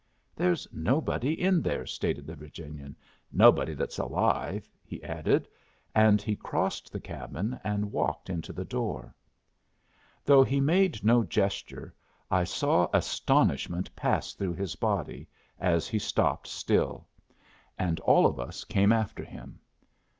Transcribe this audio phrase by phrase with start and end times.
[0.35, 2.95] "There's nobody in there," stated the Virginian.
[3.31, 5.47] "Nobody that's alive," he added.
[5.93, 9.13] And he crossed the cabin and walked into the door.
[10.25, 11.93] Though he made no gesture,
[12.31, 15.27] I saw astonishment pass through his body,
[15.59, 17.07] as he stopped still;
[17.77, 19.59] and all of us came after him.